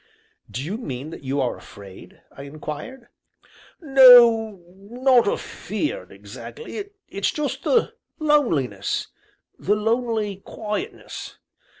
[0.49, 3.09] "Do you mean that you are afraid?" I inquired.
[3.79, 9.09] "No, not afeared exactly; it's jest the loneliness
[9.59, 11.37] the lonely quietness.